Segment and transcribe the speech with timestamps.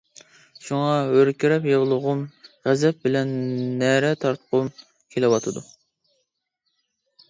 [0.67, 2.25] شۇڭا ھۆركىرەپ يىغلىغۇم،
[2.71, 3.37] غەزەپ بىلەن
[3.85, 5.69] نەرە تارتقۇم كېلىۋاتىدۇ.